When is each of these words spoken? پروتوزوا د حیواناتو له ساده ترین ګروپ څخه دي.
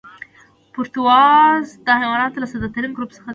پروتوزوا 0.73 1.21
د 1.85 1.87
حیواناتو 2.01 2.41
له 2.41 2.47
ساده 2.51 2.69
ترین 2.75 2.91
ګروپ 2.97 3.11
څخه 3.15 3.27
دي. 3.27 3.29